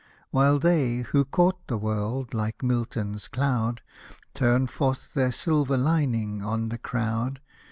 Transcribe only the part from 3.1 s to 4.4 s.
cloud, *'